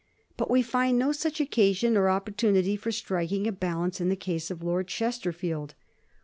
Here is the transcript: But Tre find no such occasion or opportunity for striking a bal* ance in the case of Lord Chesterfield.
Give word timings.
But 0.35 0.47
Tre 0.49 0.63
find 0.63 0.97
no 0.97 1.11
such 1.11 1.39
occasion 1.39 1.95
or 1.95 2.09
opportunity 2.09 2.75
for 2.75 2.91
striking 2.91 3.45
a 3.45 3.51
bal* 3.51 3.83
ance 3.83 4.01
in 4.01 4.09
the 4.09 4.15
case 4.15 4.49
of 4.49 4.63
Lord 4.63 4.87
Chesterfield. 4.87 5.75